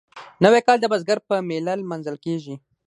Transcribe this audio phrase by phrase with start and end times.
[0.43, 2.55] نوی کال د بزګر په میله لمانځل کیږي.